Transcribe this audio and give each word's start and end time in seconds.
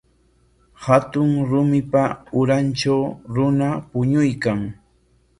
Hatun 0.85 1.31
rumipa 1.49 2.03
urantraw 2.39 3.03
runa 3.35 3.67
puñuykan. 3.89 4.59